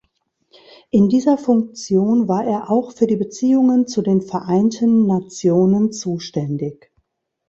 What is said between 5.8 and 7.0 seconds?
zuständig.